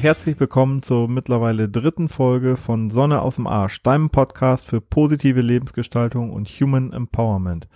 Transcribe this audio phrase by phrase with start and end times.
[0.00, 5.40] herzlich willkommen zur mittlerweile dritten Folge von Sonne aus dem Arsch, deinem Podcast für positive
[5.40, 7.66] Lebensgestaltung und Human Empowerment.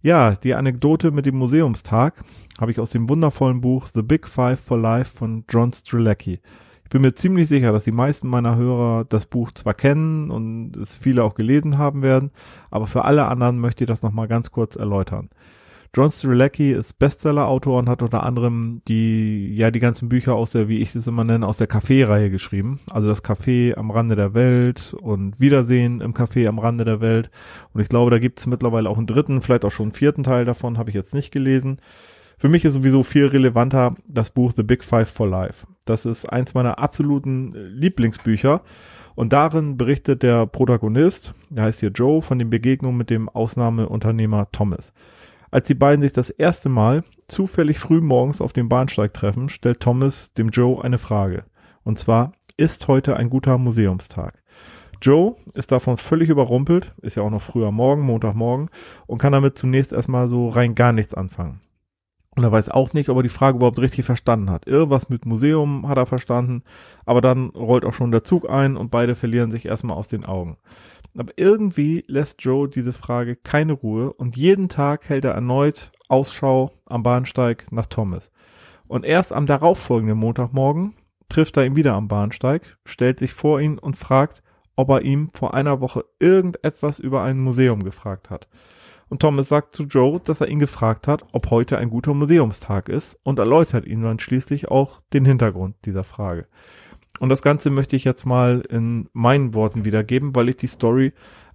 [0.00, 2.24] Ja, die Anekdote mit dem Museumstag
[2.58, 6.40] habe ich aus dem wundervollen Buch The Big Five for Life von John Strelacki.
[6.84, 10.78] Ich bin mir ziemlich sicher, dass die meisten meiner Hörer das Buch zwar kennen und
[10.78, 12.30] es viele auch gelesen haben werden,
[12.70, 15.28] aber für alle anderen möchte ich das nochmal ganz kurz erläutern.
[15.96, 20.68] John Strelacki ist Bestseller-Autor und hat unter anderem die, ja, die ganzen Bücher aus der,
[20.68, 22.80] wie ich es immer nenne, aus der Café-Reihe geschrieben.
[22.90, 27.30] Also das Café am Rande der Welt und Wiedersehen im Café am Rande der Welt.
[27.72, 30.22] Und ich glaube, da gibt es mittlerweile auch einen dritten, vielleicht auch schon einen vierten
[30.22, 31.78] Teil davon, habe ich jetzt nicht gelesen.
[32.36, 35.66] Für mich ist sowieso viel relevanter das Buch The Big Five for Life.
[35.86, 38.60] Das ist eins meiner absoluten Lieblingsbücher.
[39.14, 44.48] Und darin berichtet der Protagonist, der heißt hier Joe, von den Begegnungen mit dem Ausnahmeunternehmer
[44.52, 44.92] Thomas.
[45.56, 49.80] Als die beiden sich das erste Mal zufällig früh morgens auf dem Bahnsteig treffen, stellt
[49.80, 51.44] Thomas dem Joe eine Frage.
[51.82, 54.42] Und zwar, ist heute ein guter Museumstag?
[55.00, 58.68] Joe ist davon völlig überrumpelt, ist ja auch noch früher Morgen, Montagmorgen,
[59.06, 61.62] und kann damit zunächst erstmal so rein gar nichts anfangen.
[62.36, 64.66] Und er weiß auch nicht, ob er die Frage überhaupt richtig verstanden hat.
[64.66, 66.62] Irgendwas mit Museum hat er verstanden,
[67.06, 70.26] aber dann rollt auch schon der Zug ein und beide verlieren sich erstmal aus den
[70.26, 70.58] Augen.
[71.16, 76.72] Aber irgendwie lässt Joe diese Frage keine Ruhe und jeden Tag hält er erneut Ausschau
[76.84, 78.30] am Bahnsteig nach Thomas.
[78.86, 80.92] Und erst am darauffolgenden Montagmorgen
[81.30, 84.42] trifft er ihn wieder am Bahnsteig, stellt sich vor ihn und fragt,
[84.76, 88.46] ob er ihm vor einer Woche irgendetwas über ein Museum gefragt hat.
[89.08, 92.88] Und Thomas sagt zu Joe, dass er ihn gefragt hat, ob heute ein guter Museumstag
[92.88, 96.48] ist und erläutert ihm dann schließlich auch den Hintergrund dieser Frage.
[97.20, 101.12] Und das Ganze möchte ich jetzt mal in meinen Worten wiedergeben, weil ich die Story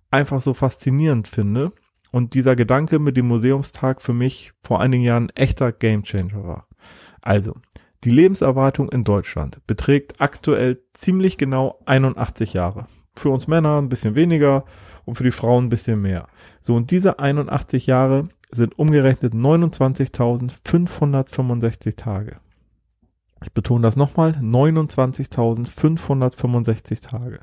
[0.09, 1.73] einfach so faszinierend finde
[2.11, 6.67] und dieser Gedanke mit dem Museumstag für mich vor einigen Jahren echter Gamechanger war.
[7.21, 7.55] Also,
[8.03, 12.87] die Lebenserwartung in Deutschland beträgt aktuell ziemlich genau 81 Jahre.
[13.15, 14.65] Für uns Männer ein bisschen weniger
[15.05, 16.27] und für die Frauen ein bisschen mehr.
[16.61, 22.37] So, und diese 81 Jahre sind umgerechnet 29.565 Tage.
[23.43, 27.39] Ich betone das nochmal, 29.565 Tage.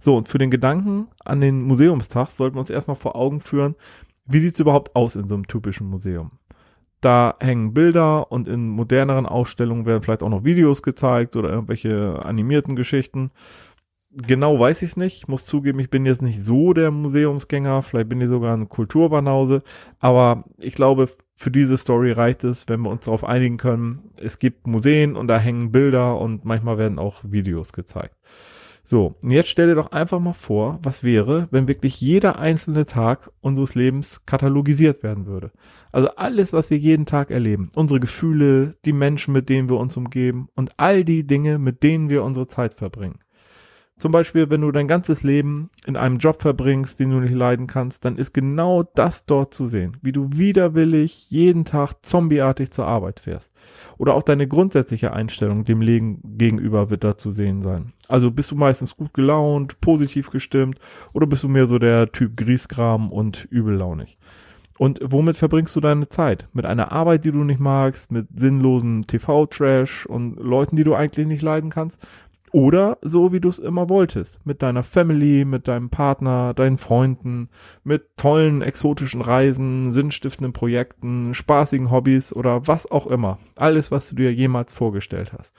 [0.00, 3.74] So, und für den Gedanken an den Museumstag sollten wir uns erstmal vor Augen führen,
[4.26, 6.30] wie sieht's überhaupt aus in so einem typischen Museum?
[7.00, 12.24] Da hängen Bilder und in moderneren Ausstellungen werden vielleicht auch noch Videos gezeigt oder irgendwelche
[12.24, 13.30] animierten Geschichten
[14.26, 15.16] genau weiß ich es nicht.
[15.18, 17.82] Ich muss zugeben, ich bin jetzt nicht so der Museumsgänger.
[17.82, 19.62] Vielleicht bin ich sogar ein Kulturbanause.
[19.98, 24.10] Aber ich glaube, für diese Story reicht es, wenn wir uns darauf einigen können.
[24.16, 28.16] Es gibt Museen und da hängen Bilder und manchmal werden auch Videos gezeigt.
[28.90, 32.86] So, und jetzt stell dir doch einfach mal vor, was wäre, wenn wirklich jeder einzelne
[32.86, 35.52] Tag unseres Lebens katalogisiert werden würde.
[35.92, 39.94] Also alles, was wir jeden Tag erleben, unsere Gefühle, die Menschen, mit denen wir uns
[39.98, 43.18] umgeben und all die Dinge, mit denen wir unsere Zeit verbringen.
[43.98, 47.66] Zum Beispiel, wenn du dein ganzes Leben in einem Job verbringst, den du nicht leiden
[47.66, 52.86] kannst, dann ist genau das dort zu sehen, wie du widerwillig jeden Tag zombieartig zur
[52.86, 53.50] Arbeit fährst.
[53.98, 57.92] Oder auch deine grundsätzliche Einstellung dem Leben gegenüber wird da zu sehen sein.
[58.06, 60.78] Also bist du meistens gut gelaunt, positiv gestimmt
[61.12, 64.16] oder bist du mehr so der Typ Griesgram und übellaunig?
[64.78, 66.46] Und womit verbringst du deine Zeit?
[66.52, 71.26] Mit einer Arbeit, die du nicht magst, mit sinnlosen TV-Trash und Leuten, die du eigentlich
[71.26, 72.06] nicht leiden kannst?
[72.52, 74.44] Oder so, wie du es immer wolltest.
[74.44, 77.48] Mit deiner Family, mit deinem Partner, deinen Freunden,
[77.84, 83.38] mit tollen exotischen Reisen, sinnstiftenden Projekten, spaßigen Hobbys oder was auch immer.
[83.56, 85.54] Alles, was du dir jemals vorgestellt hast.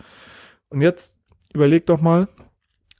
[0.69, 1.15] Und jetzt
[1.53, 2.27] überleg doch mal,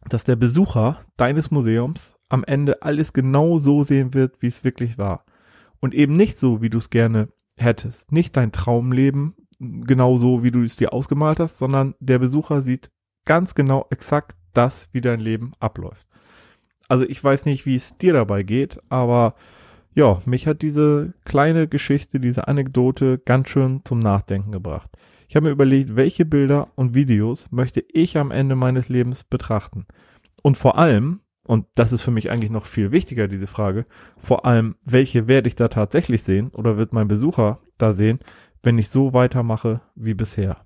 [0.08, 4.98] dass der Besucher deines Museums am Ende alles genau so sehen wird, wie es wirklich
[4.98, 5.26] war.
[5.80, 8.12] Und eben nicht so, wie du es gerne hättest.
[8.12, 12.92] Nicht dein Traumleben genau so, wie du es dir ausgemalt hast, sondern der Besucher sieht
[13.30, 16.08] ganz genau exakt das, wie dein Leben abläuft.
[16.88, 19.36] Also ich weiß nicht, wie es dir dabei geht, aber
[19.94, 24.90] ja, mich hat diese kleine Geschichte, diese Anekdote ganz schön zum Nachdenken gebracht.
[25.28, 29.86] Ich habe mir überlegt, welche Bilder und Videos möchte ich am Ende meines Lebens betrachten.
[30.42, 33.86] Und vor allem, und das ist für mich eigentlich noch viel wichtiger, diese Frage,
[34.18, 38.18] vor allem, welche werde ich da tatsächlich sehen oder wird mein Besucher da sehen,
[38.64, 40.66] wenn ich so weitermache wie bisher.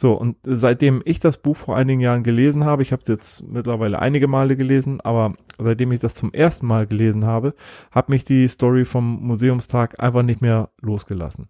[0.00, 3.42] So, und seitdem ich das Buch vor einigen Jahren gelesen habe, ich habe es jetzt
[3.42, 7.52] mittlerweile einige Male gelesen, aber seitdem ich das zum ersten Mal gelesen habe,
[7.90, 11.48] hat mich die Story vom Museumstag einfach nicht mehr losgelassen.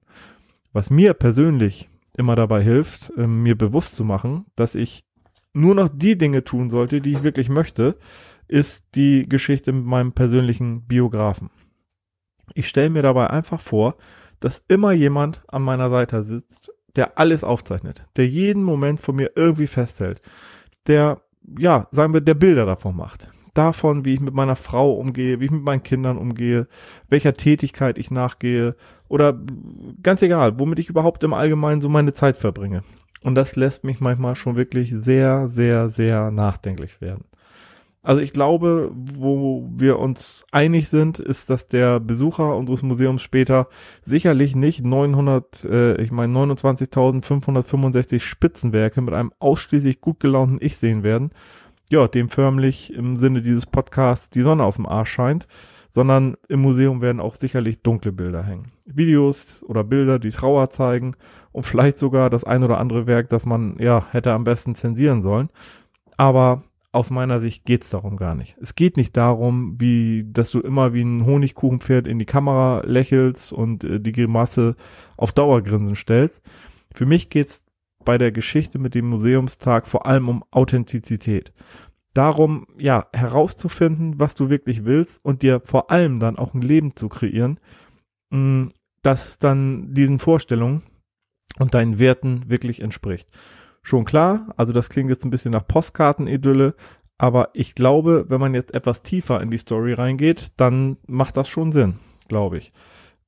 [0.72, 5.04] Was mir persönlich immer dabei hilft, äh, mir bewusst zu machen, dass ich
[5.52, 7.98] nur noch die Dinge tun sollte, die ich wirklich möchte,
[8.46, 11.50] ist die Geschichte mit meinem persönlichen Biografen.
[12.54, 13.96] Ich stelle mir dabei einfach vor,
[14.40, 19.32] dass immer jemand an meiner Seite sitzt, der alles aufzeichnet, der jeden Moment von mir
[19.36, 20.20] irgendwie festhält,
[20.86, 21.20] der,
[21.58, 23.28] ja, sagen wir, der Bilder davon macht.
[23.54, 26.68] Davon, wie ich mit meiner Frau umgehe, wie ich mit meinen Kindern umgehe,
[27.08, 28.76] welcher Tätigkeit ich nachgehe
[29.08, 29.38] oder
[30.02, 32.82] ganz egal, womit ich überhaupt im Allgemeinen so meine Zeit verbringe.
[33.24, 37.24] Und das lässt mich manchmal schon wirklich sehr, sehr, sehr nachdenklich werden.
[38.08, 43.68] Also ich glaube, wo wir uns einig sind, ist, dass der Besucher unseres Museums später
[44.02, 51.02] sicherlich nicht 900, äh, ich meine 29.565 Spitzenwerke mit einem ausschließlich gut gelaunten Ich sehen
[51.02, 51.32] werden,
[51.90, 55.46] ja, dem förmlich im Sinne dieses Podcasts die Sonne aus dem Arsch scheint,
[55.90, 58.72] sondern im Museum werden auch sicherlich dunkle Bilder hängen.
[58.86, 61.14] Videos oder Bilder, die Trauer zeigen
[61.52, 65.20] und vielleicht sogar das ein oder andere Werk, das man ja hätte am besten zensieren
[65.20, 65.50] sollen.
[66.16, 68.56] Aber aus meiner Sicht geht's darum gar nicht.
[68.60, 73.52] Es geht nicht darum, wie, dass du immer wie ein Honigkuchenpferd in die Kamera lächelst
[73.52, 74.74] und äh, die Grimasse
[75.16, 76.42] auf Dauergrinsen stellst.
[76.94, 77.64] Für mich geht's
[78.04, 81.52] bei der Geschichte mit dem Museumstag vor allem um Authentizität.
[82.14, 86.96] Darum, ja, herauszufinden, was du wirklich willst und dir vor allem dann auch ein Leben
[86.96, 87.60] zu kreieren,
[88.30, 90.82] mh, mm, das dann diesen Vorstellungen
[91.58, 93.30] und deinen Werten wirklich entspricht
[93.82, 94.52] schon klar.
[94.56, 96.74] Also das klingt jetzt ein bisschen nach Postkartenidylle,
[97.18, 101.48] aber ich glaube, wenn man jetzt etwas tiefer in die Story reingeht, dann macht das
[101.48, 101.94] schon Sinn,
[102.28, 102.72] glaube ich.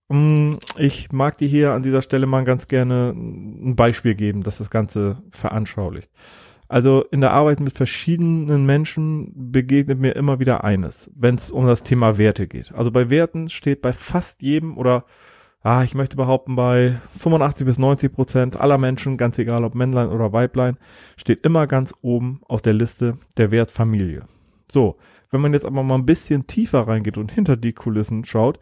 [0.08, 4.58] Mm, ich mag dir hier an dieser Stelle mal ganz gerne ein Beispiel geben, das
[4.58, 6.11] das Ganze veranschaulicht.
[6.69, 11.67] Also in der Arbeit mit verschiedenen Menschen begegnet mir immer wieder eines, wenn es um
[11.67, 12.73] das Thema Werte geht.
[12.73, 15.05] Also bei Werten steht bei fast jedem oder
[15.62, 20.09] ah, ich möchte behaupten, bei 85 bis 90 Prozent aller Menschen, ganz egal ob Männlein
[20.09, 20.79] oder Weiblein,
[21.17, 24.25] steht immer ganz oben auf der Liste der Wert Familie.
[24.71, 24.97] So,
[25.31, 28.59] wenn man jetzt aber mal ein bisschen tiefer reingeht und hinter die Kulissen schaut,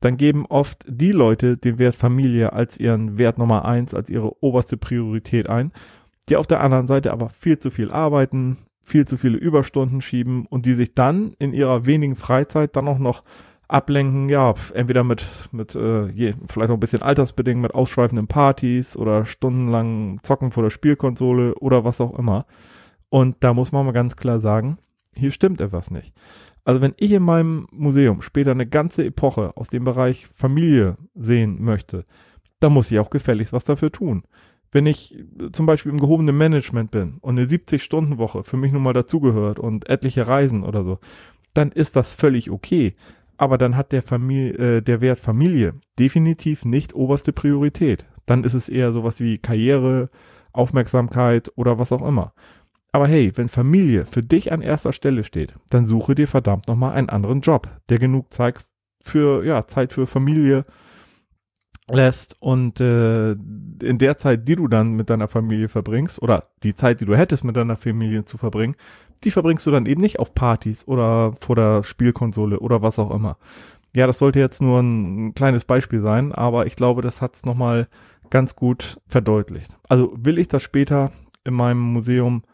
[0.00, 4.42] dann geben oft die Leute den Wert Familie als ihren Wert Nummer eins, als ihre
[4.42, 5.72] oberste Priorität ein,
[6.28, 10.46] die auf der anderen Seite aber viel zu viel arbeiten, viel zu viele Überstunden schieben
[10.46, 13.22] und die sich dann in ihrer wenigen Freizeit dann auch noch
[13.70, 18.96] ablenken, ja, entweder mit, mit äh, je, vielleicht auch ein bisschen altersbedingt mit ausschweifenden Partys
[18.96, 22.46] oder stundenlang Zocken vor der Spielkonsole oder was auch immer.
[23.08, 24.78] Und da muss man mal ganz klar sagen,
[25.14, 26.12] hier stimmt etwas nicht.
[26.64, 31.62] Also wenn ich in meinem Museum später eine ganze Epoche aus dem Bereich Familie sehen
[31.62, 32.04] möchte,
[32.60, 34.24] dann muss ich auch gefälligst was dafür tun.
[34.72, 35.16] Wenn ich
[35.52, 39.88] zum Beispiel im gehobenen Management bin und eine 70-Stunden-Woche für mich nun mal dazugehört und
[39.88, 40.98] etliche Reisen oder so,
[41.54, 42.94] dann ist das völlig okay
[43.40, 48.04] aber dann hat der Familie, äh, der Wert Familie definitiv nicht oberste Priorität.
[48.26, 50.10] Dann ist es eher sowas wie Karriere,
[50.52, 52.34] Aufmerksamkeit oder was auch immer.
[52.92, 56.92] Aber hey, wenn Familie für dich an erster Stelle steht, dann suche dir verdammt nochmal
[56.92, 58.56] einen anderen Job, der genug Zeit
[59.02, 60.66] für, ja, Zeit für Familie
[61.94, 66.74] lässt und äh, in der Zeit, die du dann mit deiner Familie verbringst, oder die
[66.74, 68.76] Zeit, die du hättest mit deiner Familie zu verbringen,
[69.24, 73.10] die verbringst du dann eben nicht auf Partys oder vor der Spielkonsole oder was auch
[73.10, 73.36] immer.
[73.94, 77.88] Ja, das sollte jetzt nur ein kleines Beispiel sein, aber ich glaube, das hat's nochmal
[78.30, 79.76] ganz gut verdeutlicht.
[79.88, 81.10] Also will ich das später
[81.44, 82.44] in meinem Museum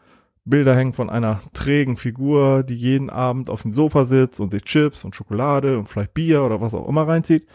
[0.45, 4.63] Bilder hängen von einer trägen Figur, die jeden Abend auf dem Sofa sitzt und sich
[4.63, 7.45] Chips und Schokolade und vielleicht Bier oder was auch immer reinzieht?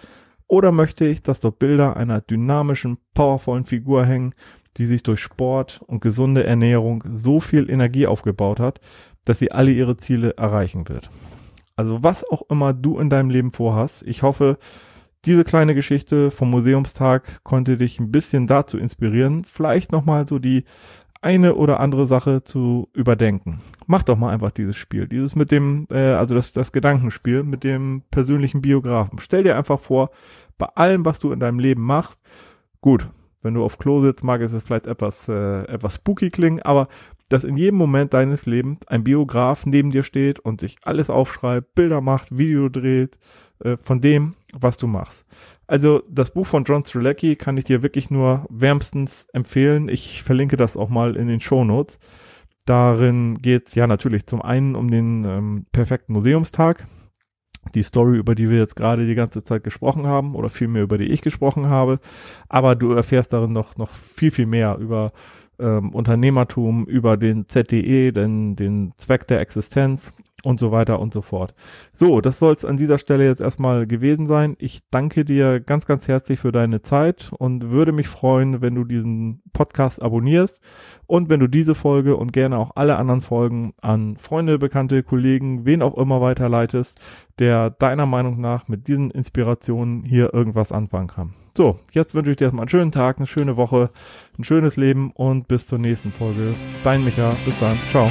[0.53, 4.35] Oder möchte ich, dass dort Bilder einer dynamischen, powervollen Figur hängen,
[4.77, 8.79] die sich durch Sport und gesunde Ernährung so viel Energie aufgebaut hat,
[9.25, 11.09] dass sie alle ihre Ziele erreichen wird.
[11.75, 14.59] Also was auch immer du in deinem Leben vorhast, ich hoffe,
[15.25, 20.65] diese kleine Geschichte vom Museumstag konnte dich ein bisschen dazu inspirieren, vielleicht nochmal so die
[21.23, 23.61] eine oder andere Sache zu überdenken.
[23.87, 27.65] Mach doch mal einfach dieses Spiel, dieses mit dem, äh, also das, das Gedankenspiel mit
[27.65, 29.19] dem persönlichen Biografen.
[29.19, 30.11] Stell dir einfach vor,
[30.59, 32.21] bei allem, was du in deinem Leben machst,
[32.81, 33.09] gut,
[33.43, 36.89] wenn du auf Klo sitzt, mag es vielleicht etwas, äh, etwas spooky klingen, aber
[37.29, 41.75] dass in jedem Moment deines Lebens ein Biograf neben dir steht und sich alles aufschreibt,
[41.75, 43.19] Bilder macht, Video dreht,
[43.61, 45.25] äh, von dem, was du machst.
[45.67, 49.89] Also das Buch von John Strzelecki kann ich dir wirklich nur wärmstens empfehlen.
[49.89, 51.99] Ich verlinke das auch mal in den Show Notes.
[52.67, 56.87] Darin geht es ja natürlich zum einen um den ähm, perfekten Museumstag,
[57.75, 60.99] die Story, über die wir jetzt gerade die ganze Zeit gesprochen haben oder vielmehr über
[60.99, 61.99] die ich gesprochen habe.
[62.49, 65.13] Aber du erfährst darin noch, noch viel, viel mehr über
[65.59, 71.23] ähm, Unternehmertum, über den ZDE, den, den Zweck der Existenz und so weiter und so
[71.23, 71.55] fort.
[71.93, 74.57] So, das soll es an dieser Stelle jetzt erstmal gewesen sein.
[74.59, 78.85] Ich danke dir ganz, ganz herzlich für deine Zeit und würde mich freuen, wenn du
[78.85, 80.61] diesen Podcast abonnierst
[81.07, 85.65] und wenn du diese Folge und gerne auch alle anderen Folgen an Freunde, Bekannte, Kollegen,
[85.65, 87.01] wen auch immer weiterleitest,
[87.39, 91.35] der deiner Meinung nach mit diesen Inspirationen hier irgendwas anfangen kann.
[91.57, 93.91] So, jetzt wünsche ich dir erstmal einen schönen Tag, eine schöne Woche,
[94.39, 96.55] ein schönes Leben und bis zur nächsten Folge.
[96.83, 98.09] Dein Micha, bis dann, ciao.